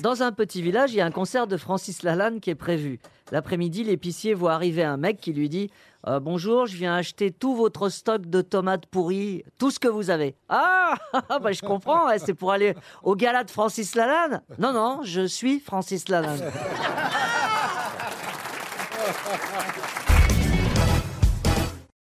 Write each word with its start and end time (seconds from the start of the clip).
Dans 0.00 0.22
un 0.22 0.32
petit 0.32 0.62
village, 0.62 0.92
il 0.92 0.96
y 0.96 1.00
a 1.02 1.04
un 1.04 1.10
concert 1.10 1.46
de 1.46 1.58
Francis 1.58 2.02
Lalanne 2.02 2.40
qui 2.40 2.48
est 2.48 2.54
prévu. 2.54 3.00
L'après-midi, 3.32 3.84
l'épicier 3.84 4.32
voit 4.32 4.54
arriver 4.54 4.82
un 4.82 4.96
mec 4.96 5.20
qui 5.20 5.34
lui 5.34 5.50
dit 5.50 5.70
euh, 6.06 6.20
Bonjour, 6.20 6.64
je 6.66 6.74
viens 6.76 6.94
acheter 6.94 7.30
tout 7.30 7.54
votre 7.54 7.90
stock 7.90 8.24
de 8.24 8.40
tomates 8.40 8.86
pourries, 8.86 9.44
tout 9.58 9.70
ce 9.70 9.78
que 9.78 9.88
vous 9.88 10.08
avez. 10.08 10.36
Ah, 10.48 10.94
ah, 11.28 11.38
bah, 11.38 11.52
je 11.52 11.60
comprends, 11.60 12.08
hein, 12.08 12.16
c'est 12.16 12.32
pour 12.32 12.50
aller 12.50 12.74
au 13.02 13.14
gala 13.14 13.44
de 13.44 13.50
Francis 13.50 13.94
Lalanne 13.94 14.40
Non, 14.58 14.72
non, 14.72 15.00
je 15.04 15.26
suis 15.26 15.60
Francis 15.60 16.08
Lalanne. 16.08 16.50